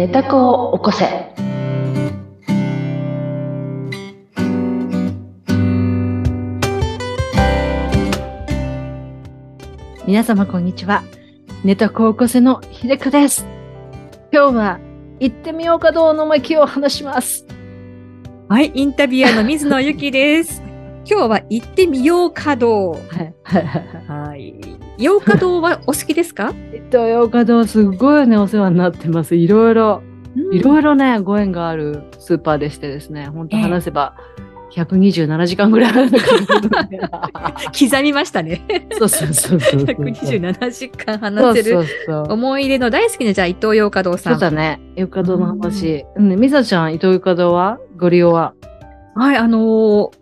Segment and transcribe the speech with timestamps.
[0.00, 1.04] 寝た子を起こせ。
[10.06, 11.02] 皆様こんにちは。
[11.64, 13.44] 寝た子を起こせの秀香です。
[14.32, 14.80] 今日は
[15.18, 17.44] 行ってみようかどうの巻を話します。
[18.48, 20.62] はい、インタビュアーの水野ゆきです。
[21.04, 22.94] 今日は行ってみようかどう。
[22.94, 23.34] はい。
[24.08, 25.04] はいはいはい。
[25.04, 26.52] ようかどうはお好きですか？
[26.72, 29.34] えっと、ようかどうすごいね、お世話になってます。
[29.34, 30.02] いろいろ、
[30.52, 34.14] いろいろね、ご縁があるスーパーでしてですね、本当ええ話せば、
[34.72, 36.10] 127時間ぐらいある
[37.76, 38.62] 刻みましたね。
[38.98, 39.84] そうそうそうそうそう。
[39.84, 41.84] 127時間そ話せる。
[42.28, 44.30] 思い出の大好きなじゃあ伊藤洋華堂さ。
[44.30, 44.80] そうんだね。
[44.94, 46.04] ゆかどうの話。
[46.16, 47.78] うん、みさちゃん、伊藤ゆかどうは？
[47.98, 48.52] ご利用は？
[49.16, 50.19] はい、あのー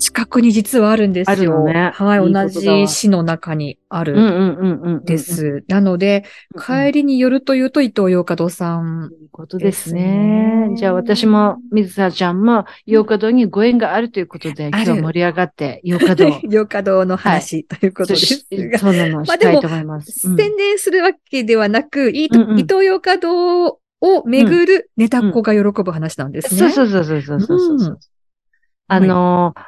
[0.00, 1.32] 近くに実はあるんですよ。
[1.32, 5.04] あるのねはい、同じ市の中にあるうん。
[5.04, 5.18] で。
[5.18, 5.62] す。
[5.68, 6.24] なので、
[6.58, 9.10] 帰りによるというと伊藤洋華堂さん。
[9.10, 10.70] ということですね。
[10.70, 16.24] ねじゃあ私も、水沢ちゃんも、洋華堂にご縁があるということで、今日盛り上がって、洋華堂。
[16.48, 18.78] 洋華堂の話ということですが。
[18.78, 20.28] そうなの、まあしたいと思います。
[20.28, 23.78] うん宣伝するわけではなく、伊東洋華堂を
[24.24, 26.70] 巡るネタっ子が喜ぶ話なんですね。
[26.70, 27.90] そうそうそうそうそうそうそう。
[27.90, 27.98] うん
[28.92, 29.60] あのー、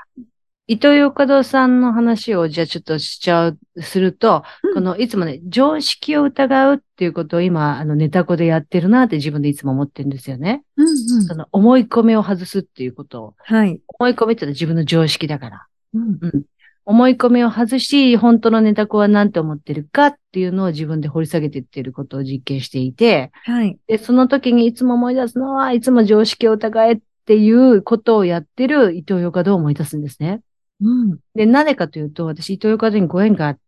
[0.73, 10.63] 伊藤洋華堂さんの話をじゃあちょっとしちゃう、すると、うんこのいつもね、常識を疑うっていうことを今、あのネタ子でやってるなって自分でいつも思ってるんですよね。
[10.79, 13.35] うんうんその思い込みを外すっていうことを。
[13.45, 13.83] はい。
[13.99, 15.67] 思い込みってのは自分の常識だから。
[15.93, 16.43] うん
[16.85, 23.79] 思い込みを外し、本当のネタ子は何て思ってるかっていうのを自分で掘り下げていってることを実験していて、はい。
[23.87, 30.41] で、その時にいつも思い出すのは、いつも常識を疑えっていうことをやってる伊藤洋華堂を思い出すんですね。
[30.83, 31.19] うん。
[31.35, 33.59] で、なぜかというと、私、伊藤洋華堂にご縁があっ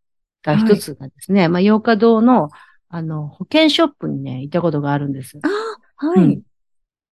[0.42, 2.50] た一つがですね、まあ、洋華堂の、
[2.88, 5.38] あの、保険ショップにね、いたことがあるんです。
[5.42, 6.32] ああ、はうん。
[6.32, 6.42] い。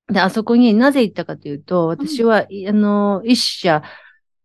[0.08, 3.82] で、あそこになぜ行ったかというと、私は、いあの、一社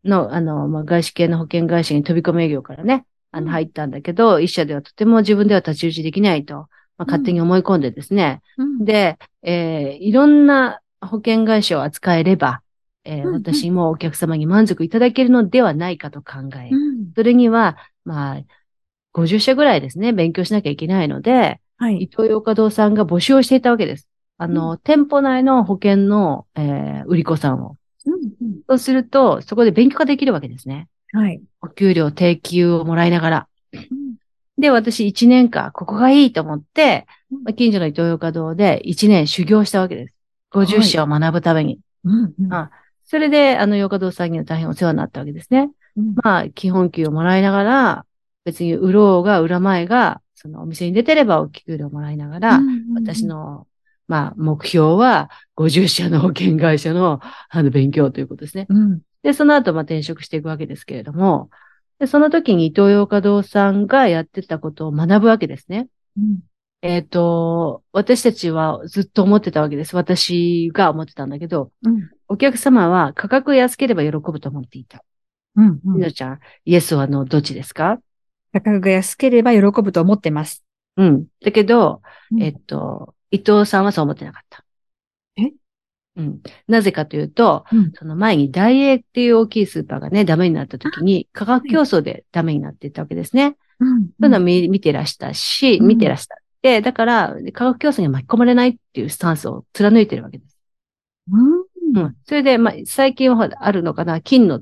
[0.04, 3.52] の、あの、まあ、外資系の保険会社に飛び込み営業からね、あの、うん。
[3.52, 6.56] 入ったんだけど、一社ではとても自分では太刀打ちできないと、
[6.98, 8.86] まあ、勝手に思い込んでですね、うん。
[8.86, 12.62] で、えーいろんな保険会社を扱えれば、
[13.08, 18.42] えーうんうん私もお客様に満足いただけるのではないかと考え、うんそれには、まあ、
[19.14, 22.10] 50社ぐらいですね、勉強しなきゃいけないので、伊はい。
[22.12, 24.08] 東洋華堂さんが募集をしていたわけです。
[24.38, 27.78] あの、店舗内の保険の、えー売り子さんを。
[28.06, 28.32] うん
[28.70, 30.88] そうすると、そこで勉強ができるわけですね。
[31.14, 31.42] うんはい。
[31.62, 33.48] お給料、定給をもらいながら。
[34.58, 40.16] で、私1年間、ここがいいと思って、うんまあ近所の伊東洋華堂で1年修行したわけです。
[40.52, 41.80] 50社を学ぶために。
[42.04, 42.72] うんうんあ
[43.08, 45.72] それで、あの、洋華堂さんには大変お世話になったわけですね。
[45.96, 48.06] うんまあ、基本給をもらいながら、
[48.44, 52.60] 別に売ろうが売らまいが、そのお店に出てればお給料をもらいながら、
[52.96, 53.66] 私、の、
[54.08, 58.68] まあ、目標は、50社の保険会社の、あの、勉強ということですね。
[58.70, 61.50] うんうんで、その後、まあ、転職していくわけですけれども、
[62.00, 65.88] で、その時に伊東洋華堂さんがやってたことを学ぶわけですね。
[66.18, 66.40] うん
[66.84, 69.96] えっ、と、私たちはずっと思ってたわけです。
[69.96, 75.02] 私が思ってたんだけど、うんお客様は価格安ければ喜ぶと思っていた。
[75.56, 78.00] うんうんみのちゃん、イエスはのどっちですか？
[78.52, 80.64] 価格が安ければ喜ぶと思ってます。
[80.98, 81.26] うん。
[81.42, 82.02] だけど、
[82.32, 84.66] うんえっと、伊藤さんはそう思ってなかった。
[85.38, 85.54] え？
[86.18, 86.42] うん。
[86.68, 93.56] なぜかというと、うんその前にダイエーっていう大きいスーパーがね、ダメになった時に、価格競争でダメになっていったわけですね。
[93.80, 96.38] うんそういうのを見見てらしたし、うん見てらした。
[96.62, 100.58] で、だから、価格競争に巻き込まれないっていうスタンスを貫いてるわけです。
[101.32, 102.16] うんうん。
[102.26, 104.62] それで、まあ、最近はあるのかな、金の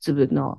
[0.00, 0.58] 粒の、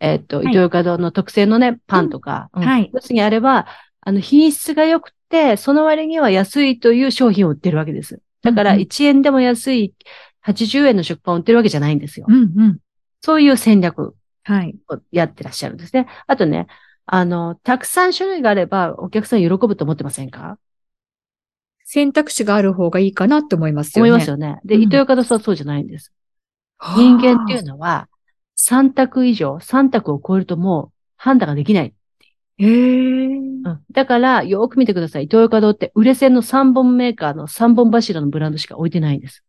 [0.00, 3.66] えっと、い伊藤洋華堂の特製のね、パンとか、うんはい要するにあれば、
[4.00, 8.20] あの、品質が良くて、その割には安いという商品を売ってるわけです。
[8.42, 9.94] だから、うんうん1円でも安い
[10.40, 12.26] 80円の食パンを売ってるわけじゃないんですよ。
[12.28, 12.78] うんうん
[13.20, 14.76] そういう戦略はい。
[14.88, 16.06] をやってらっしゃるんですね。
[16.28, 16.68] あとね、
[17.10, 20.58] あの、たくさん種類があれば、お客さん喜ぶと思ってませんか？
[21.84, 24.10] 選択肢がある方がいいかなって思いますよね。
[24.10, 24.60] 思いますよね。
[24.66, 26.12] で、うん伊藤洋華堂さんはそうじゃないんです。
[26.96, 28.08] 人間っていうのは、
[28.56, 31.94] 3択以上、3択を超えるともう判断ができない。
[32.58, 33.26] へえ。
[33.26, 35.24] うんだから、よーく見てください。
[35.24, 39.42] 伊藤洋華堂って、売れ線の3本メーカーの3本柱のブランドしか置いてないんです。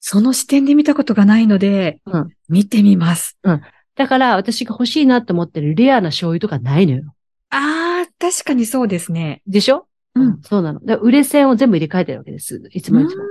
[0.00, 3.38] その視点で見たことがないので、うん見てみます。
[3.96, 7.14] だから、私が欲しいなと思ってるレアな醤油とかないのよ。
[7.50, 9.42] ああ、確かにそうですね。
[9.46, 9.86] でしょ？
[10.14, 10.40] うん。
[10.42, 10.80] そうなの。
[11.00, 12.62] 売れ線を全部入れ替えてるわけです。
[12.72, 13.24] いつもいつも。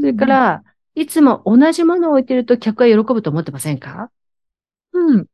[0.00, 0.62] それか、ら、
[0.94, 4.10] いつも同じものを置いてると客は喜ぶと思ってませんか？
[4.92, 5.26] うん。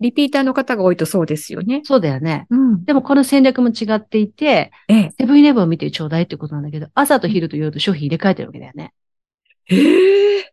[0.00, 1.82] リピーターの方が多いとそうですよね。
[1.84, 2.48] そうだよね。
[2.50, 2.84] うん。
[2.84, 5.10] でもこの戦略も違っていて、ええ。
[5.16, 8.92] セブンイレブンを見てちょうだいってことなんだけど、朝と昼と夜と商品入れ替えてるわけだよね。
[9.70, 10.52] ええ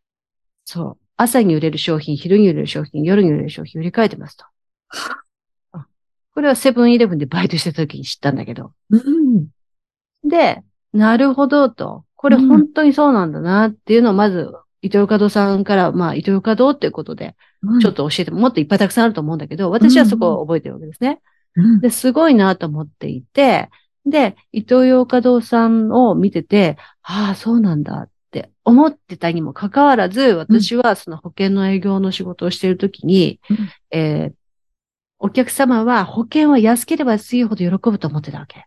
[0.63, 1.05] そう。
[1.21, 4.45] 朝に売れる商品、昼に売れる商品、夜に売れる商品売り替えてますと。
[5.71, 5.85] あ
[6.33, 8.73] これはセブンイレブンでバイトしてた時に知ったんだけど。
[8.89, 9.47] うん。
[10.23, 10.63] で、
[10.93, 12.05] なるほどと。
[12.15, 14.51] これ本当にそうなんだなっていうのをまず、
[14.81, 17.35] 伊藤洋華堂さんから、まあ、伊藤洋華堂っていうことで、
[17.81, 21.21] ちょっと教えても、もっといっぱいたくさんあると思うんだけど、私はそこを覚えてるわけですね。
[21.55, 23.69] うん、で、すごいなと思っていて、
[24.05, 28.09] で、伊藤洋華堂さんを見てて、ああ、そうなんだ
[28.63, 33.57] 思ってたにもかかわらず、私はその保険の営業の仕事をしているときに、うん
[33.91, 34.33] えー
[35.23, 38.59] お客様は保険は安ければ安いほど喜ぶと思ってたわけ。
[38.59, 38.63] っ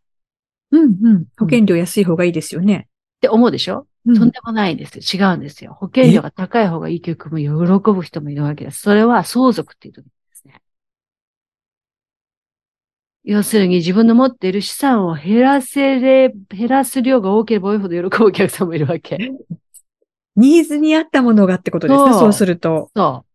[0.71, 1.25] うんうん。
[1.37, 2.87] 保険料安い方がいいですよね。
[3.21, 5.31] て思うでしょ、うんとんでもないんですよ。
[5.31, 5.75] 違うんですよ。
[5.75, 8.81] 保険料が高い方がいい曲も喜ぶ人もいるわけです。
[8.81, 10.61] それは相続っていう時ですね。
[13.25, 19.19] 要するに自分の持っている資産を減らせれ、減らす量が多ければ多いほど喜ぶお客さんもいるわけ。
[20.37, 22.13] ニーズに合ったものがってことですね。
[22.15, 22.91] そうすると。
[22.95, 23.31] そう。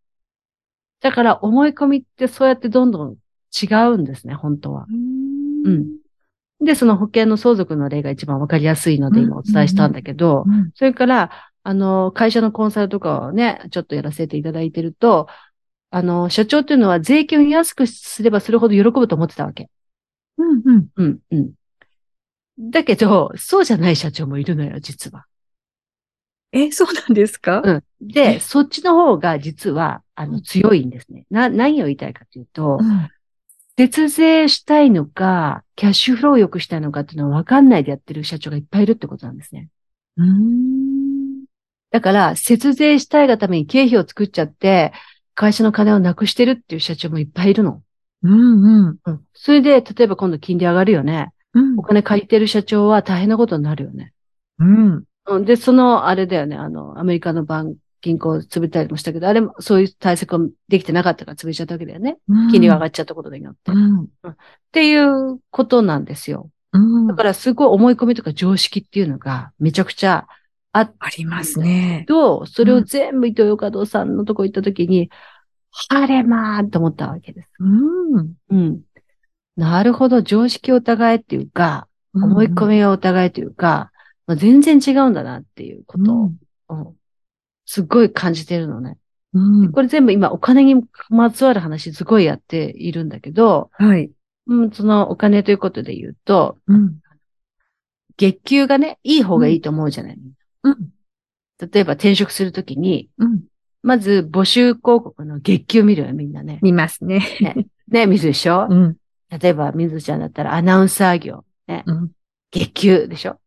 [1.01, 3.15] だから思い込みってそうやってどんどん
[3.61, 4.85] 違うんですね、本当は。
[4.89, 5.87] うん。
[6.61, 10.71] で、その保険の相続の例が一番わかりやすいので今お伝えしたんだけど、うん。
[10.75, 11.31] それから、
[11.63, 15.27] あの、会社のコンサルとかをね、ちょっとやらせていただいてると、
[15.89, 19.69] あの、社長っていうのは税金を安くすればするほど喜ぶと思ってたわけ。
[20.37, 20.87] うんうん。
[20.95, 21.51] うん、うん。
[22.59, 25.25] だけど、そうじゃない社長もいるのよ、実は。
[26.51, 27.61] え、そうなんですか？
[27.63, 27.83] うん。
[28.01, 31.25] で、そっちの方が実は、あの、強いんですね。
[31.29, 33.09] な、何を言いたいかというと、うん
[33.77, 39.69] 節税したいのか、キャッシュフローを良くしたいのかっていうのは分かんないでやってる社長がいっぱいいるってことなんですね。
[40.17, 41.45] うーん。
[41.89, 44.91] だから、節税したいがために経費を作っちゃって、
[45.33, 47.81] 会社の金をなくしてるっていう社長もいっぱいいるの。
[48.23, 48.97] うんうん。
[49.05, 49.21] うん。
[49.33, 51.31] それで、例えば今度金利上がるよね。
[51.53, 54.11] うんお金借りてる社長は大変なことになるよね。
[54.59, 55.03] うん。
[55.29, 55.45] うん。
[55.45, 56.55] で、その、あれだよね。
[56.55, 62.17] あの、アメリカのバン、銀行潰れたりもしたけど、あれもそういう対策をできてなかったから潰れちゃったわけだよね。
[62.49, 63.71] 金利が上がっちゃったことによって。
[63.71, 64.07] っうん。
[64.71, 66.49] ていうことなんですよ。
[66.71, 67.07] うん。
[67.07, 70.27] だからすごい思い込みとか常識っていうのがめちゃくちゃ
[70.71, 72.05] あっありますね。
[72.07, 75.09] と、それを全部伊藤洋華堂さんのとこ行った時に、
[75.89, 77.49] 晴れまーと思ったわけです。
[77.59, 78.33] うん。
[78.49, 78.81] うん。
[79.55, 83.91] なるほど、常識を疑えっていうか、思い込みを疑えというか、
[84.29, 86.31] まあ、全然違うんだなっていうことを、
[86.69, 86.95] うん
[87.65, 88.97] すっごい感じてるのね。
[89.33, 89.71] うん。
[89.71, 94.09] これ全部今お金にまつわる話すごいやっているんだけど、はい。
[94.47, 96.99] うん、そのお金ということで言うと、うん。
[98.17, 100.19] 月給がね、いい方がいいと思うじゃない、
[100.63, 100.75] うん。
[101.59, 103.43] 例えば転職するときに、うん。
[103.83, 106.59] まず募集広告の月給見るよ、みんなね。
[106.63, 107.21] 見ますね。
[107.87, 108.97] ね、見るでしょ、うん。
[109.29, 111.45] 例えば、水ちゃんだったらアナウンサー業。
[111.67, 111.83] ね。
[111.85, 112.11] うん。
[112.51, 113.39] 月給でしょ？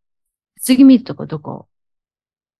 [0.63, 1.67] 次見るとこどこ？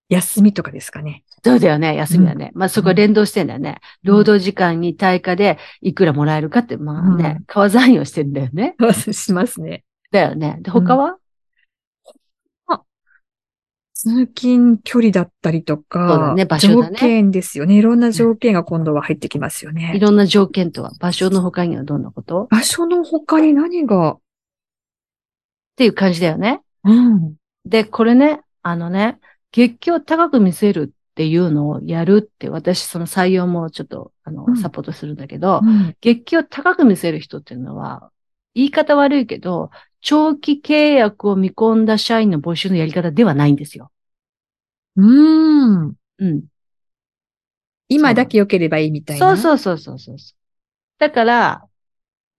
[0.09, 1.23] 休みとかですかね。
[1.43, 2.51] そうだよね、休みだね。
[2.53, 3.79] まあそこ連動してんだよね。
[4.03, 8.75] 労働時間に対価でいくらもらえるかって、まあね、川残用してんだよね。
[9.11, 9.83] しますね。
[10.11, 10.57] だよね。
[10.61, 11.17] で、他は、
[13.93, 17.77] 通勤距離だったりとか、そうだね場所だね条件ですよね。
[17.77, 19.93] いろんな条件が今度は入ってきますよね。
[19.95, 22.43] いろんな条件とは、場所の他にはどんなこと？
[22.43, 24.17] っ場所の他に何が、
[25.77, 26.59] ていう感じだよね。
[26.83, 27.35] うん。
[27.65, 29.19] で、これね、あのね、
[29.51, 38.11] 月給を高く見せるっていうのをやるって、私その採用もちょっと、あのう、んサポートするんだけど、うん月給を高く見せる人っていうのは、
[38.55, 39.69] 言い方悪いけど、
[40.01, 43.91] 長期契約を見込んだ社員の募集のやり方ではないんですよ。
[44.95, 45.93] うん。
[46.19, 46.43] うん。
[47.87, 49.37] 今だけ良ければいいみたいな。
[49.37, 50.35] そうそうそうそうそう。
[50.99, 51.67] だから、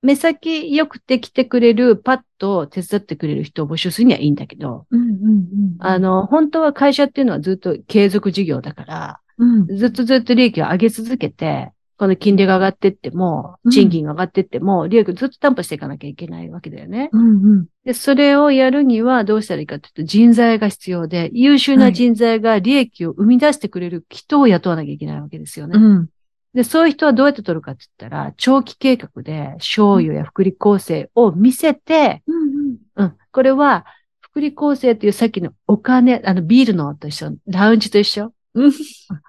[0.04, 5.76] 目先良くて来てくれる、パッと手伝ってくれる人を募集するにはいいんだけど、うんうんうん。
[5.78, 9.66] あ、の、本当は会社っていうのはずっと継続事業だから、うん。
[9.76, 17.08] ずっとずっと利益を上げ続けて、この金利が上がってってもう、ん賃金が上がってっても、利益をずっと担保していかなきゃいけないわけだよね。
[17.12, 17.66] うんうん。
[17.84, 25.78] で、それをやるにはどうしたらいいかというと、人材が必要で、優秀な人材が利益を生み出してくれる人を雇わなきゃいけないわけですよね。
[25.78, 26.08] うん。
[26.54, 33.84] で、そういう人はどうやって取るかって言ったら、長期計画で、賞与や福利厚生を見せて、うんうん、これは、
[34.20, 38.32] 福利厚生っていうさっきのお金、あの、ビールのと一緒、ラウンジと一緒。
[38.54, 38.72] うん。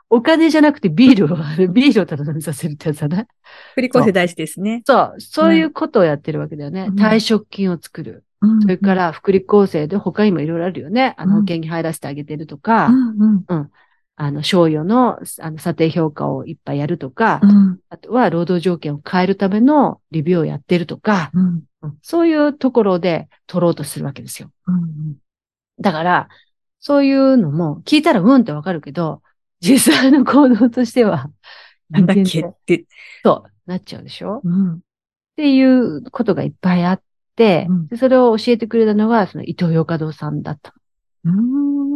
[0.09, 1.37] お金じゃなくてビールを、
[1.73, 3.27] ビールをただ飲みさせるってやつだね。
[3.73, 4.83] 振り込せ大事ですね。
[4.85, 6.87] そう、そういうことをやってるわけだよね。
[6.89, 8.23] うん退職金を作る。
[8.61, 11.15] それから、福利厚生で他にもいろいろあるよね。
[11.17, 13.71] あの、うん保険に入らせてあげてるとか、うんうん。
[14.17, 17.79] あの、賞与の、あの、査定評価をいっぱいやるとか、うん。
[17.89, 21.63] あとは労働条件を変えるためのレビューをやってるとか、うん。
[21.81, 24.49] うんそういうところで取ろうとするわけですよ。
[24.67, 25.17] うん。
[25.79, 26.29] だから、
[26.79, 29.21] そういうのも聞いたらうんってわかるけど、
[29.59, 31.29] 実際の行動としては、
[31.89, 32.41] なんだっけ？
[32.41, 32.85] って。
[33.23, 34.41] そう、なっちゃうでしょ？
[34.43, 34.73] うん。
[34.75, 34.79] っ
[35.35, 37.01] ていうことがいっぱいあっ
[37.35, 40.73] て、うんでそれを教えてくれたのが、その伊藤洋華堂さんだった
[41.25, 41.94] うん。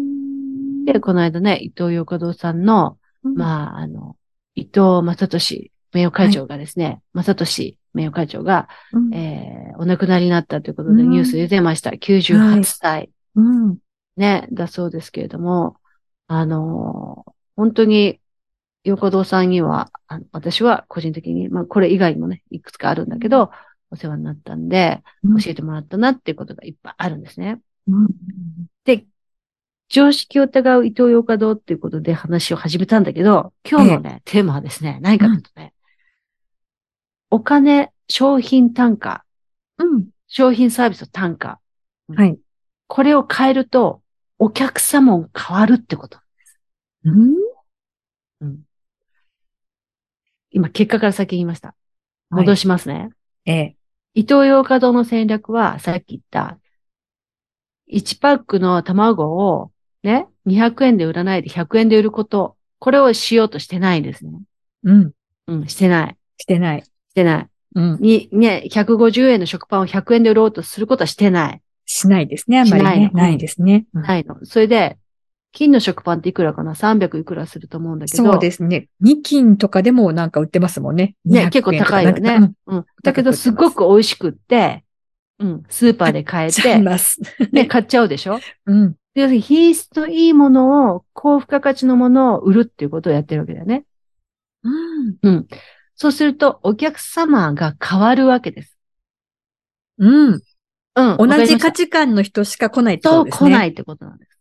[0.89, 0.93] の。
[0.93, 4.15] で、この間ね、伊藤洋華堂さんの、あ、まあ、あの、
[4.55, 11.91] 伊藤正俊名誉会長がですね、正俊名誉会長が、うん、えー、お亡くなりになったということでうんニュースで出ました。
[11.91, 13.77] 98歳、うん。
[14.17, 15.77] ね、だそうですけれども、
[16.27, 18.21] あのー本当に、
[18.85, 23.51] 横堂さんには、あの私は個人的に、まあこれ以外にもね、いくつかあるんだけど、
[23.91, 25.03] お世話になったんで、
[25.43, 27.59] 教えてもらったなっていうことがいっぱいあるんですね。
[27.89, 28.07] うん。
[28.85, 29.05] で、
[29.89, 35.73] 常識を疑う伊藤洋華堂っていうことで話を始めたんだけど、今日のね、テーマはですね、何かというとね、
[37.31, 39.25] お金、商品単価、
[39.77, 40.09] うん。
[40.27, 41.59] 商品サービスの単価。
[42.15, 42.37] はい。
[42.87, 44.01] これを変えると、
[44.37, 46.19] お客様も変わるってこと。
[47.05, 47.35] うん。
[48.41, 48.61] うん、
[50.51, 51.75] 今、結果から先言いました。
[52.29, 53.09] 戻しますね。
[53.45, 53.75] ええ。
[54.13, 56.59] 伊東洋華堂の戦略は、さっき言った、
[57.91, 59.71] 1パックの卵を
[60.03, 64.31] ね、200円で売らないで100円で売ること、これをしようとしてないんですね。
[64.83, 65.11] うん。
[65.47, 66.17] うん、してない。
[66.37, 66.83] してない。
[66.83, 67.47] してない。
[67.75, 67.97] うん。
[67.99, 71.61] に、ね、150円の食パンを100円で売ろうとすることはしてない。
[71.85, 72.59] しないですね。
[72.59, 72.89] あんまりね。
[72.89, 73.85] しないのないですね。
[73.93, 74.37] うんないの。
[74.45, 74.97] それで、
[75.51, 78.23] 金の食パンっていくらかな ?300 いくらすると思うんだけど。
[78.23, 78.87] そうですね。
[79.01, 81.15] 二金とかでもなんか売ってますもんね。
[81.25, 82.51] ね、200結構高いよね。
[82.67, 82.85] うん。
[83.03, 84.83] だけど、すごく美味しくって、
[85.39, 86.51] うん、スーパーで買えうん。
[86.51, 87.19] ちゃいて、ます。
[87.51, 88.39] ね、買っちゃうでしょ？
[88.67, 88.95] うん。
[89.13, 93.85] で要するに品質のいいものを、高付加価値のものを売るっていうことをやってるわけだよね。
[94.63, 95.17] うん。
[95.21, 95.47] うん。
[95.95, 98.77] そうすると、お客様が変わるわけです。
[99.97, 100.41] うん。
[100.95, 101.17] うん。
[101.17, 103.49] 同じ価値値観の人しか来ないってこととですね。。
[103.49, 104.39] 来ないいってことなんです。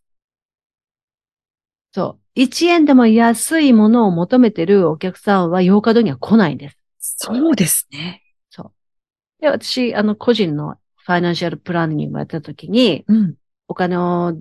[1.91, 2.39] そう。
[2.41, 6.77] 1円でも安いものを求めてるお客さんは、洋華堂には来ないんです。
[6.99, 8.23] そうですね。
[9.39, 13.35] で、私、あの、個人のファイナンシャルプランニングをやったときに、うん。
[13.67, 14.33] お金を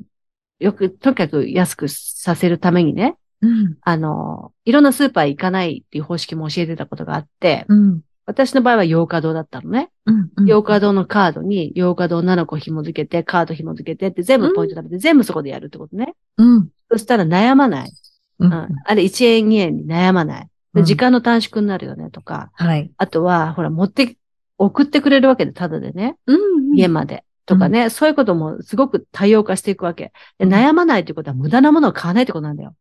[0.59, 3.77] よく、とにかく安くさせるためにね、うん。
[3.83, 8.00] あの、いろんなスーパー行かないっていう方式も教えてたことがあって、うん。
[8.27, 9.91] 私の場合は洋華堂だったのね。
[10.07, 10.47] うん。
[10.47, 16.15] 洋華堂のカードに洋華堂7個紐付けて、カード紐付けてって全部ポイント食べて、全部そこでやるってことね。
[16.37, 16.69] うん。
[16.91, 17.93] そしたら悩まない。
[18.41, 18.69] ううんん。
[18.85, 20.49] あれ1円2円に悩まない。
[20.85, 22.50] 時間の短縮になるよねとか。
[22.55, 22.91] はい。
[22.99, 24.17] あとは、ほら、持って、
[24.59, 26.17] 送ってくれるわけで、ただでね。
[26.27, 27.25] うん家まで。
[27.49, 30.12] とかね、そういうこともすごく多様化していくわけ。
[30.38, 32.76] で悩まないってことは無駄なものを買わないってことなんだよ。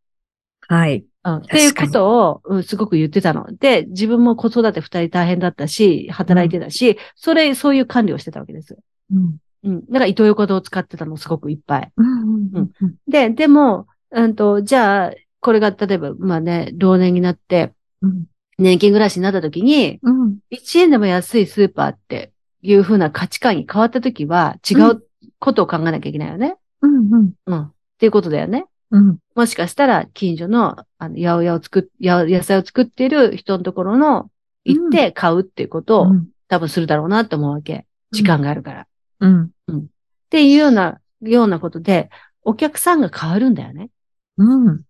[0.67, 1.05] はい。
[1.23, 1.35] うん。
[1.37, 3.47] っていうことを、うん、すごく言ってたの。
[3.55, 8.77] で、自分も子育て二人大変だったし、働いてたし、それ、そういう管理をしてたわけです。
[9.13, 9.37] うん。
[9.63, 9.85] うん。
[9.85, 11.91] だから、伊東横堂を使ってたのすごくいっぱい。
[11.95, 12.51] うん。
[12.53, 12.71] うん。
[13.07, 18.25] で、でも、うんと、じゃあ、これが例えば、まあね、老年になって、うん。
[18.57, 20.39] 年金暮らしになった時に、うん。
[20.51, 22.31] 1円でも安いスーパーって
[22.71, 25.03] いう風な価値観に変わった時は、違う
[25.39, 26.57] ことを考えなきゃいけないよね。
[26.81, 27.13] うん。
[27.13, 27.33] うん。
[27.45, 27.61] うん。
[27.63, 28.65] っていうことだよね。
[28.91, 29.17] うん。
[29.35, 34.29] もしかしたら、近所の、あの、八百屋を作っ、や野菜を作っている人のところの、
[34.65, 36.07] 行って買うっていうことを、
[36.49, 37.85] 多分するだろうなって思うわけ。
[38.11, 38.87] 時間があるから。
[39.21, 39.51] うん。
[39.71, 39.85] っ
[40.29, 42.09] ていうような、ようなことで、
[42.43, 43.89] お客さんが変わるんだよね。
[44.37, 44.81] うん。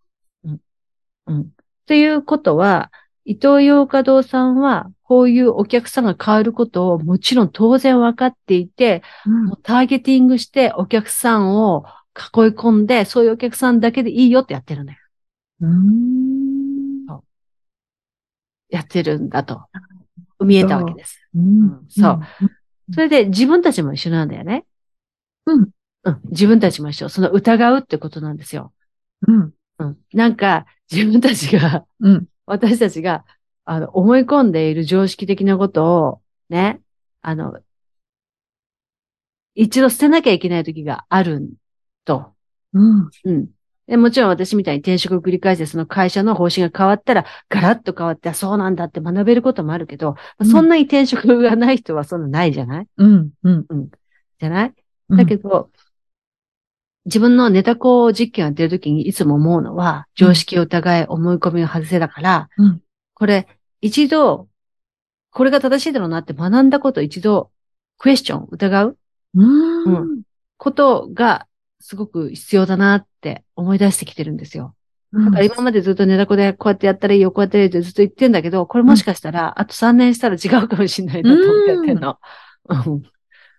[1.27, 1.41] うん。
[1.41, 1.45] っ
[1.85, 2.91] ていうことは、
[3.25, 14.99] 伊東洋華堂さんは、こういうお客さんが変わることをもちろん当然分かっていて、もうターゲティングしてお客さんを囲い込んで、そういうお客さんだけでいいよってやってるんだよ。
[15.61, 17.05] うん。
[18.69, 19.61] やってるんだと。
[20.41, 21.21] 見えたわけです。
[21.33, 21.85] うん。
[21.87, 22.19] そう。
[22.93, 24.65] それで自分たちも一緒なんだよね。
[25.45, 25.69] うん。
[26.03, 26.21] うん。
[26.31, 27.07] 自分たちも一緒。
[27.07, 28.73] その疑うってことなんですよ。
[29.25, 29.53] うん。
[29.79, 29.97] うん。
[30.13, 32.25] なんか、自分たちが、うん。
[32.45, 33.23] 私たちが、
[33.69, 36.79] あの、思い込んでいる常識的なことを、ね、
[37.21, 37.59] あの、
[39.55, 41.49] 一度捨てなきゃいけない時がある
[42.05, 42.33] と。
[42.71, 43.09] うん。
[43.25, 43.47] うん。
[43.87, 52.87] でもちろん私みたいに転職を繰り返して、その会社の方針が変わったら、ガラッと変わって、あそうなんだって学べることもあるけど、うんそんなに転職がない人はそんなないじゃない？
[52.95, 53.31] うん。
[53.43, 53.65] うん。
[54.39, 54.73] じゃない？
[55.09, 55.71] だけど、
[57.03, 62.81] 自分のネタ校実験をやってる時にいつも思うのは、常識を疑い、思い込みを外せだから、うん
[63.19, 63.47] これ、
[63.81, 64.47] 一度、
[65.31, 67.51] これが正しいだろうなって学んだことを一度、
[67.97, 68.97] クエスチョン、疑う？
[69.35, 70.21] うん。
[70.57, 71.47] ことが、
[71.79, 74.73] すごく必要だなって思い出してきてるんですよ。
[75.13, 82.17] だから今までずっと寝だこでこうやってやったらいいよ、こうやったらいいよってずっと言ってんだけど、これもしかしたら、あと3年したら違うかもしれないなと思ってやってんの。
[82.69, 83.03] うん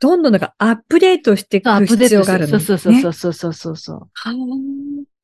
[0.01, 4.09] どんどんなんかアップデートしていく必要があるそうそうそうそうそうそうそう。
[4.15, 4.33] は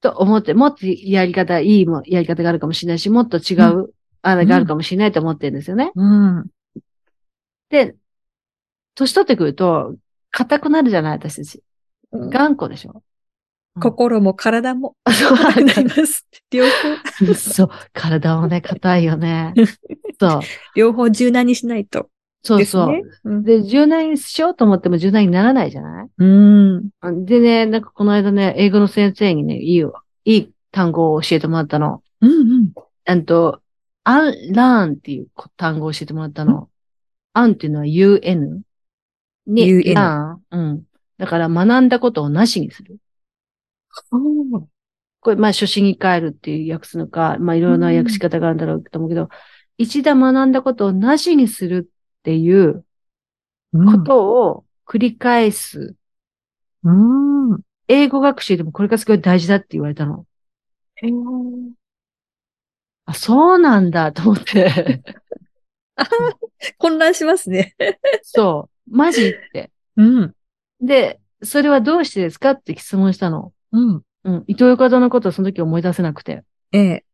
[0.00, 3.94] と思って、もっとやり方、いいもやり方があるかもしれないし、もっと違う、
[4.26, 5.92] あれがあるかもしれないと思ってるんですよね。
[5.94, 6.46] うん。
[7.68, 7.94] で、
[8.94, 9.96] 年取ってくると、
[10.30, 11.62] 硬くなるじゃない、私たち。
[12.12, 13.02] 頑固でしょ。
[13.80, 16.26] 心も体もそうなります。
[16.50, 17.70] 両方、そう。
[17.92, 19.52] 体もね、硬いよね。
[20.18, 20.40] そう。
[20.76, 22.08] 両方柔軟にしないと。
[22.44, 22.92] そうそ
[23.24, 23.42] う。
[23.42, 26.08] で、柔軟にしようと思っても柔軟にならないじゃない？
[26.18, 26.90] うん。
[27.24, 32.02] でね、なんかこの間ね、英語の先生にね、いいよ、いい単語を教えてもらったの。
[32.20, 32.72] うんうん。
[33.06, 33.60] あと、
[34.04, 36.70] unlearn っていう単語を教えてもらったの。
[37.34, 38.62] un っていうのは un
[39.46, 40.36] に UN learn。
[40.50, 40.84] うん。
[41.18, 42.98] だから学んだことをなしにする。
[45.20, 49.28] これ、まあ、初心に帰るっていう訳すのか、まあ、いろいろな訳し方があるんだろうと思うけど、
[49.78, 52.84] 一度学んだことをなしにするっていう
[53.72, 55.96] ことを繰り返す。
[56.82, 57.52] うん。
[57.52, 57.60] うん。
[57.88, 60.26] 英語学習でもこれがすごい大事だって言われたの。
[63.06, 65.02] あ、そうなんだと思って。
[66.78, 67.74] 混乱しますね。
[68.22, 68.96] そう。
[68.96, 69.70] マジって。
[69.96, 70.34] うん。
[70.80, 73.52] で、それはどうしてですかって質問したの。
[73.72, 74.02] うん。
[74.24, 74.44] うん。
[74.46, 76.44] 伊藤洋華堂のことをその時思い出せなくて。
[76.72, 77.04] ええ。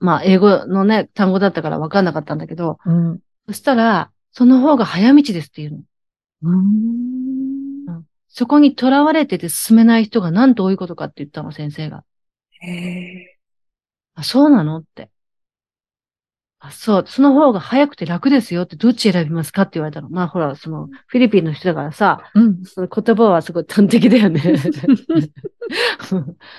[0.00, 3.20] まあ、英語のね、単語だったから分かんなかったんだけど、うん。
[3.48, 5.82] そしたら、その方が早道ですっていうの。
[6.42, 8.04] うん。
[8.28, 12.04] そこに囚われてて進めない人がなんと多いことかって言ったの、先生が。
[12.60, 13.37] へえ。
[14.18, 14.78] あ、そうなの？
[14.78, 15.10] って。
[16.58, 19.62] あ、そう、その方が早くて楽ですよってどっち選びますか？
[19.62, 20.08] って言われたの。
[20.08, 22.64] まあほら、その、フィリピンの人だからさ、うん。
[22.64, 24.42] その言葉はすごい端的だよね。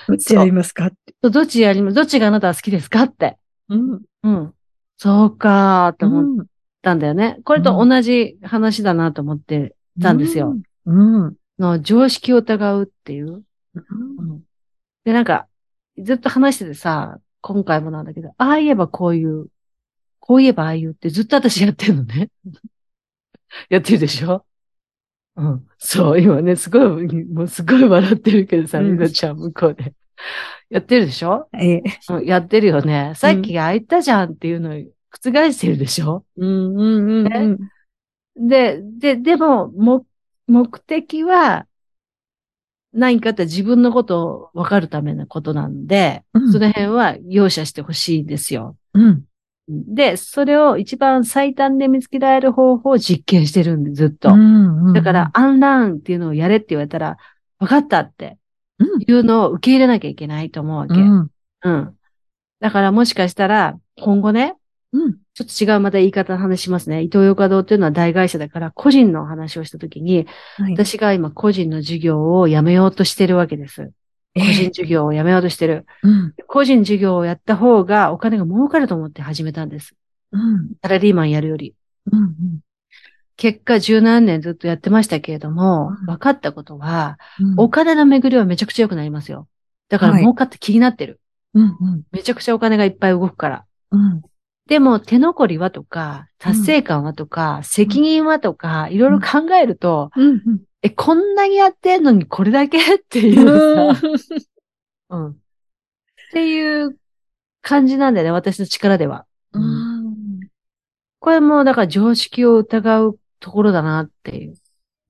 [0.08, 0.86] どっちやりますか？
[0.86, 1.14] って。
[1.28, 1.94] どっちやります？
[1.94, 3.02] どっちがあなたは好きですか？
[3.02, 3.36] って。
[3.68, 4.00] うん。
[4.22, 4.54] うん。
[4.96, 6.46] そうかーって思っうん。
[6.80, 7.38] たんだよね。
[7.44, 10.56] これと同じ話だなと思ってたんですよ。
[10.86, 11.24] うん。
[11.24, 11.34] うん。
[11.58, 13.44] の常識を疑うっていう。
[13.74, 14.40] うん
[15.04, 15.46] で、なんか、
[15.98, 19.46] ずっと話しててさ、今回もなんだけど、ああ言えばこういう、
[20.18, 22.30] こう言えばああ言うってずっと私やってんのね。
[23.68, 24.44] やってるでしょ？
[25.36, 25.66] うん。
[25.78, 29.94] そう、今ね、すごい、もうすごい笑ってるけどさ、うんみなちゃん向こうで。
[30.68, 31.48] やってるでしょ？
[31.54, 31.82] ええ。
[32.10, 33.12] うんやってるよね。
[33.16, 34.72] さっきああ言ったじゃんっていうのを
[35.10, 36.24] 覆してるでしょ？
[36.36, 37.32] うんうんうん
[38.36, 38.48] うん。
[38.48, 40.06] で、で、でも、も、
[40.46, 41.66] 目的は、
[42.92, 48.76] 何かって自分のことを分かるためのことなんで、うんその辺は容赦してほしいですよ。
[48.94, 49.24] うん。
[49.68, 54.32] で、それを一番最短で見つけられる方法を実験してるんで、ずっと。
[54.34, 57.18] うんだから、、アンラーンっていうのをやれって言われたら、
[57.60, 58.38] 分かったって
[58.78, 60.94] うんいうのを受け入れなきゃいけないと思うわけ。
[60.94, 61.30] う
[61.64, 61.72] うん。
[61.72, 61.96] ん。
[62.58, 64.56] だからもしかしたら、今後ね、
[64.92, 65.16] うん。
[65.34, 67.02] ちょっと違うまた言い方の話しますね。
[67.02, 70.72] 伊東洋華堂っていうのは大会社だから、個人の話をしたときに、はい。
[70.72, 73.92] 私が今個人の授業をやめようとしてるわけです。
[74.34, 75.86] 個人授業をやめようとしてる。
[76.02, 76.34] うん。
[76.46, 79.94] 個人授業をやった方がお金が儲かると思って始めたんです。
[80.32, 80.72] うん。
[80.82, 81.74] サラリーマンやるより。
[82.12, 82.60] うん。
[83.36, 87.54] 結果十何年ずっとやってましたけれども、うん分かったことは、うん。
[87.56, 89.48] お金の巡りはめちゃくちゃ良くなりますよ。
[89.88, 91.20] だからはい儲かって気になってる。
[91.54, 91.76] うん。
[91.80, 92.02] うん。
[92.12, 93.64] めちゃくちゃお金がいっぱい動くから。
[93.90, 94.22] うん。
[94.70, 100.60] でも手残りはとか、達成感はとか、責任はとか、いろいろ考えると、うん。
[100.80, 104.00] え、こんなにやってんのにこれだけっていうさ、
[105.08, 105.26] うん。
[105.34, 105.34] っ
[106.32, 106.96] ていう
[107.62, 109.26] 感じなんだよね、私の力では。
[109.54, 110.38] うん。
[111.18, 114.54] これも、だから常識を疑うところだなっていう、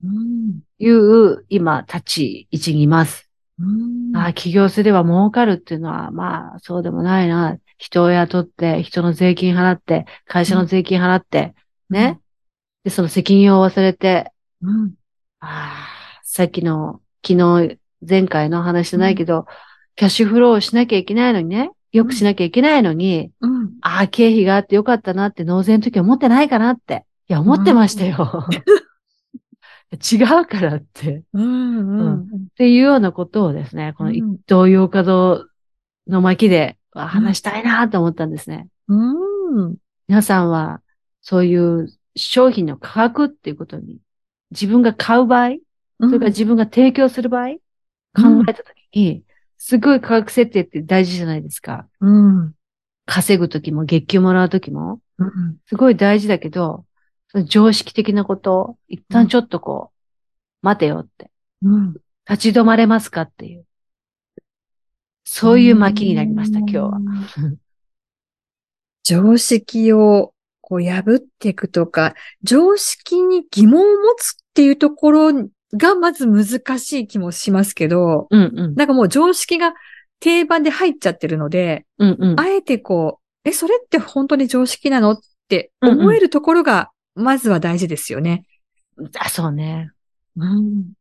[0.03, 0.61] うん。
[0.79, 3.29] いう今、立ち位置にいます。
[3.59, 3.63] う
[4.11, 4.17] ん。
[4.17, 7.59] ああ、起業すれば儲かるっていうのは、まあ、そうでもないな。
[7.81, 11.55] 人を雇って、人の税金払って、会社の税金払って、
[11.89, 12.19] ね？
[12.83, 14.93] で、その責任を忘れて、うん。
[15.39, 15.87] あ
[16.19, 19.47] あ、さっきの、昨日、前回の話じゃないけど、
[19.95, 23.71] キャッシュフローをしなきゃいけないのにね、よくしなきゃいけないのに、うん。
[23.81, 27.03] ああ、経費があってよかったなって納税の時は思ってないかなって。
[27.29, 28.47] いや、思ってましたよ。
[29.91, 31.23] 違うからって。
[31.33, 31.99] うん。
[31.99, 32.21] うん。
[32.21, 35.47] っていうようなことをですね、この一東洋華堂
[36.07, 38.67] の巻でわ話したいなと思ったんですね。
[38.87, 39.77] うん。
[40.07, 40.81] 皆さんは、
[41.21, 43.99] そういう商品の価格っていうことに、
[44.51, 45.57] 自分が買う場合、
[45.99, 47.55] それから自分が提供する場合、
[48.15, 49.23] 考えたときに、
[49.57, 51.87] すごい価格設定って大事じゃないですか。
[51.99, 52.53] うん。
[53.05, 55.57] 稼ぐときも、月給もらうときも、うん。
[55.67, 56.85] すごい大事だけど、
[57.45, 61.31] 常識的なことを、一旦ちょっとこう、待てよって。
[61.61, 61.93] うん。
[62.29, 63.65] 立ち止まれますかっていう。
[65.33, 66.99] そういう巻きになりました、今日は。
[69.01, 75.33] 常識をこう破っていくとか、常識に疑問を持つっていうところ
[75.73, 78.75] がまず難しい気もしますけど、うんうん。
[78.75, 79.73] なんかもう常識が
[80.19, 82.39] 定番で入っちゃってるので、うんうん。
[82.39, 88.43] あえてこう、え、それって本当に常識なのって思えるところが、まずは大事ですよね。
[89.17, 89.91] あ、そうね。
[90.35, 90.91] うん。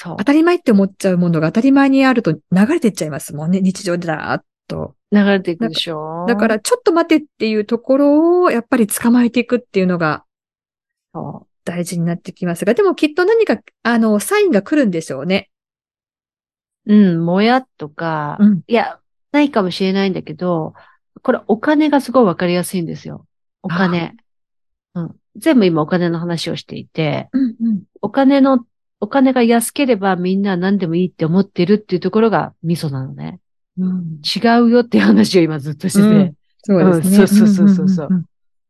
[0.00, 0.24] そう当。
[0.24, 4.94] たり前って思っちゃうものが当たり前にあると流れてっちゃいますもんね、日常でだーっと。
[5.10, 10.24] 流れていくでしょだから、ちょっと待てっていうところを、やっぱり捕まえていくっていうのが
[11.12, 15.50] そ大事になってきますが、でもきっと何か、あの、サインが来るんでしょうね。
[16.86, 16.94] う。
[16.94, 19.00] うん、もやっとか、うんいや、
[19.32, 20.74] ないかもしれないんだけど、
[21.22, 23.26] これお金がすごいわかりやすいんですよ。
[23.62, 24.16] お金。
[24.94, 25.16] うん。
[25.36, 27.82] 全部今お金の話をしていて、うんうん。
[28.00, 28.64] お金の、
[29.00, 33.40] お金が安ければみんな何でもいいって思ってるっていうところがミソなのね。
[33.78, 36.36] うん、違うよっていう話を今ずっとしてて、うん。
[36.64, 37.18] そうですね。
[37.18, 38.08] うんそうそうそうそう。
[38.10, 38.24] うんうん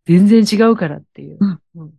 [0.09, 1.61] 全然違うからっていう、うん。
[1.77, 1.91] うん。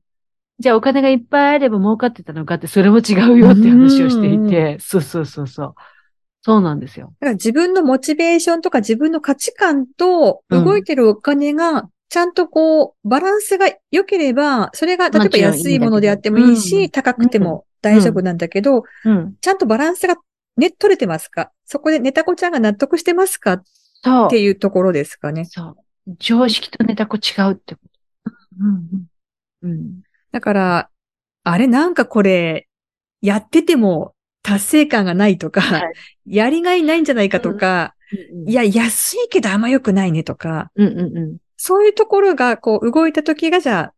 [0.57, 5.75] じゃあお金がいっぱいあれば儲かってたのかってそれも違うよって話をしていて、そうそうそうそう。
[6.41, 7.13] そうなんですよ。
[7.19, 19.35] だから自分のモチベーションとか自分の価値観と動いてるお金が、ちゃんとこう、バランスが良ければ、それが、例えば安いものであってもいいし、うん高くても大丈夫なんだけど、うん。
[19.41, 20.15] ちゃんとバランスが
[20.57, 21.51] ね、取れてますか？
[21.65, 23.53] そこでネタ子ちゃんが納得してますか？
[23.53, 23.63] っ
[24.03, 24.29] そう。
[24.29, 25.45] ていうところですかね。
[25.45, 25.77] そう。
[26.19, 27.81] 常識とネタ子違うってこ
[28.59, 28.97] うんと。
[29.63, 30.01] うん。
[30.31, 30.89] だから、
[31.43, 32.67] あれなんかこれ、
[33.21, 34.13] やってても
[34.43, 35.93] 達成感がないとか、はい
[36.25, 37.95] やりがいないんじゃないかとか、
[38.45, 41.37] いや、安いけどあんま良くないねとか、うんうんうん。
[41.57, 43.93] そういうところがこう動いた時がじゃあ、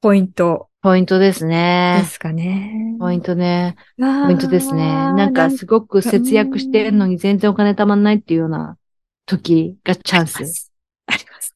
[0.00, 2.02] ポイントポイントですでね。
[2.06, 2.96] すかね。
[2.98, 3.76] ポイントね。
[3.96, 4.82] ポポイントですね。
[4.82, 8.76] なんかすごく節約してるのに全然お金貯まんないっていうような
[9.24, 10.72] 時がチャンス。
[11.06, 11.54] あります。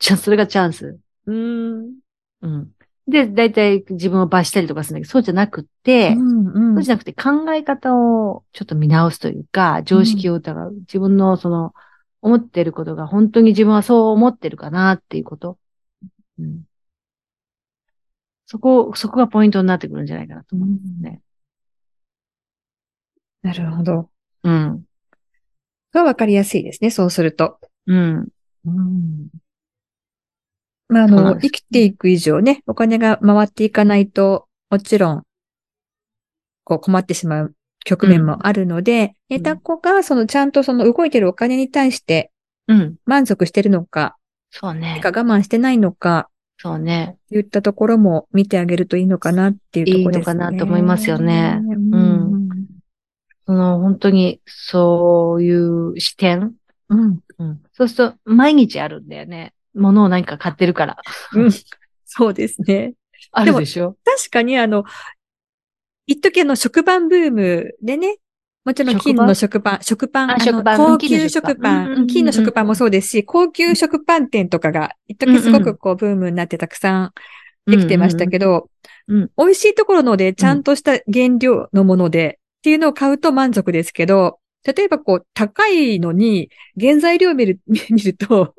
[0.00, 0.98] チャンス、それがチャンス。
[1.26, 1.94] うん。
[2.42, 2.70] うん。
[3.06, 10.72] で、だいたい自分を罰したりとかするんだけど、そうじゃなくて、うんうんそうじゃなくて考え方をちょっと見直すというか、常識を疑う。
[10.80, 11.74] 自分のその、
[12.22, 15.58] 思ってることが本当に自分はそう思ってるかなっていうこと。
[16.40, 16.64] うん。
[18.46, 21.20] そこ、そこがポイントになってくるんじゃないかなと思うんですね。
[23.42, 24.10] なるほど。
[24.42, 24.84] うん。
[25.92, 27.58] がわかりやすいですね、そうすると。
[27.86, 28.28] うん。
[28.66, 29.28] うん。
[30.88, 35.22] まあ、あの、生きていく以上ね、お金が回っていかないと、もちろん、
[36.64, 37.54] こう困ってしまう
[37.84, 42.30] 局面もあるので、んネタ子がそのちゃんとその動いてるお金に対して
[42.66, 42.96] うん。
[43.04, 44.16] 満足してるのか、
[44.50, 45.00] そうね何。
[45.00, 47.18] か我慢してないのか、そうね。
[47.30, 50.34] 言ったところも見てあげるといいのかなっていうところですね。
[50.34, 52.48] いいのかなと思いますよねうん。
[53.46, 56.54] その、本当に、そういう視点？
[56.88, 57.20] うん。
[57.38, 57.62] うん。
[57.72, 59.52] そうすると、毎日あるんだよね。
[59.74, 60.96] 物を何か買ってるから。
[61.34, 61.50] うん。
[62.04, 62.94] そうですね。
[63.32, 63.96] あるでしょ？
[64.04, 64.84] 確かにあの、
[66.06, 68.18] 一時あの、食パンブームでね、
[68.64, 77.12] もちろん金の食パン、食パン、あの食パン金高級の食パン金の食パンもそうですし、高級食パン店とかが、一時すごくこう、ブームになってたくさ
[77.66, 78.70] んできてましたけど、
[79.36, 86.48] 美味しいところので、ちゃんとした原料のもので、っていうのを買うと満足ですけど、例えばこう、高いのに、
[86.80, 88.54] 原材料見る、 見ると、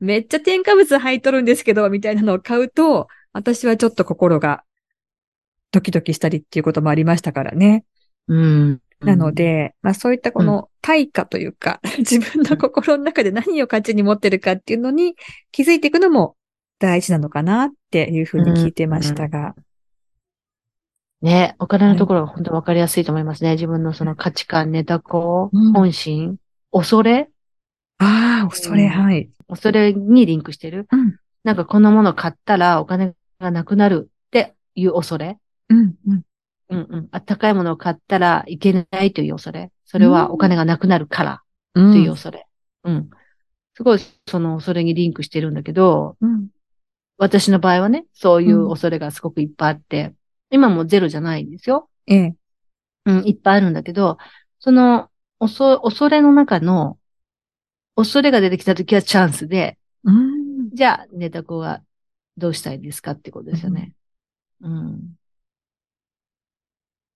[0.00, 4.64] めっちゃ添加物入っとるんですけど、みたいなのを買うと、私はちょっと心が
[5.70, 7.84] ドキドキしたりっていうこともありましたからね。
[8.28, 8.80] うん。
[9.04, 15.16] なので、まあそういったこの対価というか、 自分の心の中で何を価値に持ってるかっていうのに
[15.52, 16.36] 気づいていくのも
[16.78, 19.54] 大事なのかなっていうふうに聞いてましたが。
[21.22, 23.52] ね、お金のところが本当わかりやすいと思いますね。
[23.52, 26.36] 自分のその価値観、ネタ子、うん本心、
[26.70, 27.30] 恐れ？
[27.96, 29.30] ああ、恐れ、うんはい。
[29.48, 30.86] 恐れにリンクしてる？
[30.92, 35.38] うんなんかこのもの買ったらお金がなくなるっていう恐れ？
[35.68, 36.22] うん、うん。
[36.70, 37.08] うんうん。
[37.10, 39.70] あったかいものを買ったらいけないという恐れ。
[39.84, 41.42] それはお金がなくなるから
[41.74, 42.46] とという恐れ。
[42.84, 43.10] うん。
[43.74, 43.98] すごい
[44.28, 46.48] その恐れにリンクしてるんだけど、うん。
[47.16, 50.14] 私の場合はね、そういう恐れがすごくいっぱいあって、
[50.50, 51.88] 今もゼロじゃないんですよ。
[52.06, 52.36] ええ。
[53.06, 54.18] うん、いっぱいあるんだけど、
[54.58, 56.98] その、恐恐れの中の、
[57.96, 60.70] 恐れが出てきたときはチャンスで、うん。
[60.72, 61.82] じゃあ、ネタ子は
[62.36, 63.94] どうしたいですかってことですよね。
[64.60, 65.14] うん。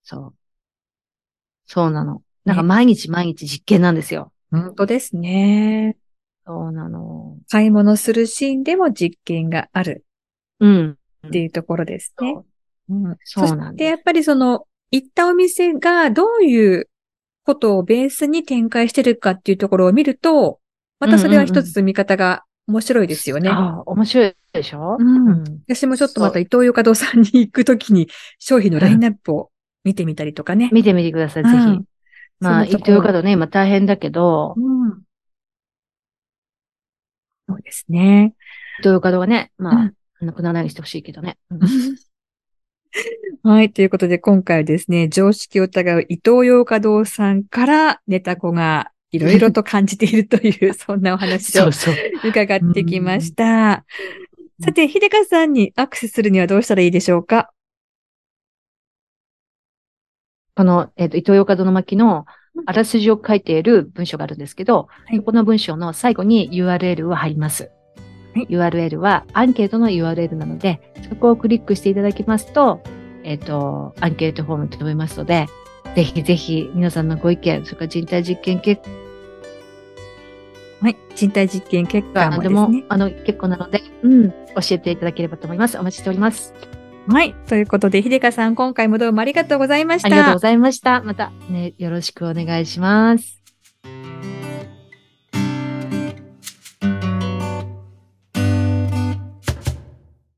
[0.08, 0.34] そう。
[1.66, 2.22] そうなの。
[2.46, 4.32] なんかね毎日毎日実験なんですよ。
[4.50, 5.98] 本当ですね。
[6.46, 7.36] そうなの。
[7.50, 10.06] 買い物するシーンでも実験がある
[10.60, 10.98] うん。
[11.26, 12.38] っていうところですね。
[12.88, 16.88] うん、そうなんでやっぱりその、行ったお店がどういう
[17.44, 20.60] ことをベースに展開してるかっていうところを見ると、
[21.00, 23.50] またそれは一つ見方が面白いですよね。
[23.50, 24.96] ああ、面白いでしょ？
[24.98, 29.50] うんうん私もちょっとまた伊東洋華堂さんに行くときに商品のラインナップを
[29.88, 30.68] 見てみたりとかね。
[30.70, 31.84] 見てみてください、ぜうんひ。
[32.40, 35.02] まあ、伊そのところ東洋華堂ね、今大変だけど、うん。
[37.48, 38.34] そうですね。
[38.80, 41.38] 伊東洋華堂がね、まうんあ、なくならないようにしてほしいけどね。
[41.50, 41.60] うん
[43.42, 43.72] はい。
[43.72, 51.70] ということで、今回はですね、常識を疑う伊東洋華堂さんからネタ子がいろいろと感じているという、 そんなお話を。
[52.24, 53.86] 伺ってきました。
[54.62, 57.50] さて、秀香さんにアクセスするにはどうしたらいいでしょうか？
[60.58, 62.26] この、えっ、と、伊東洋華堂の巻の
[62.66, 67.70] あらすじを書いている文章があるんですけど、はいこの文章の最後に URL を貼ります。
[68.34, 72.80] はい URL はアンケートの URL なので、そこをクリックしていただきますと、
[73.22, 75.46] えっ、と、アンケートフォームに飛べますので、
[75.94, 78.82] ぜひぜひ皆さんのご意見、それから人体実験結
[80.80, 80.96] はい。
[81.14, 82.86] 人体実験結果果でも、もですね。
[82.88, 84.36] あの、結構なので、うん、教
[84.72, 85.78] えていただければと思います。
[85.78, 86.52] お待ちしております。
[87.08, 87.34] はい。
[87.48, 90.08] ということで、ひでかさん、今回もどうもありがとうございました。
[90.08, 91.02] ありがとうございました。
[91.02, 93.37] また、ね、よろしくお願いします。